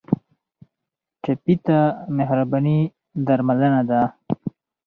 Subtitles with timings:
[1.21, 1.77] ټپي ته
[2.17, 2.79] مهرباني
[3.25, 4.01] درملنه ده.